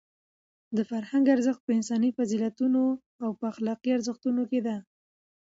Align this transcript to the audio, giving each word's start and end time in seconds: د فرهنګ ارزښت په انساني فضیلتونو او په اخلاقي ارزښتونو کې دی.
د 0.75 0.77
فرهنګ 0.89 1.25
ارزښت 1.35 1.61
په 1.63 1.71
انساني 1.77 2.09
فضیلتونو 2.17 2.81
او 3.23 3.29
په 3.39 3.43
اخلاقي 3.51 3.89
ارزښتونو 3.97 4.41
کې 4.49 4.59
دی. 4.65 4.77